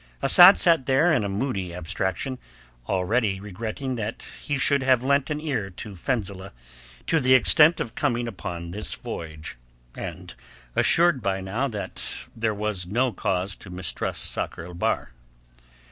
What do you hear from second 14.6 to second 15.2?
el Bahr.